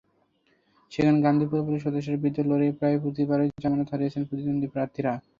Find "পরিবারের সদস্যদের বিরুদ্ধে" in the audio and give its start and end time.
1.47-2.43